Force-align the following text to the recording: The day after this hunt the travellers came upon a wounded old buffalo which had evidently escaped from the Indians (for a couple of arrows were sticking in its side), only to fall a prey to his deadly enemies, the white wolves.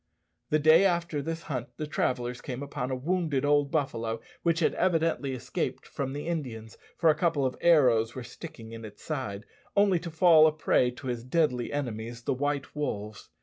The 0.49 0.57
day 0.57 0.83
after 0.83 1.21
this 1.21 1.43
hunt 1.43 1.77
the 1.77 1.85
travellers 1.85 2.41
came 2.41 2.63
upon 2.63 2.89
a 2.89 2.95
wounded 2.95 3.45
old 3.45 3.69
buffalo 3.69 4.19
which 4.41 4.59
had 4.61 4.73
evidently 4.73 5.33
escaped 5.33 5.85
from 5.85 6.11
the 6.13 6.25
Indians 6.25 6.75
(for 6.97 7.11
a 7.11 7.15
couple 7.15 7.45
of 7.45 7.55
arrows 7.61 8.15
were 8.15 8.23
sticking 8.23 8.71
in 8.71 8.83
its 8.83 9.03
side), 9.03 9.45
only 9.77 9.99
to 9.99 10.09
fall 10.09 10.47
a 10.47 10.51
prey 10.51 10.89
to 10.89 11.05
his 11.05 11.23
deadly 11.23 11.71
enemies, 11.71 12.23
the 12.23 12.33
white 12.33 12.75
wolves. 12.75 13.29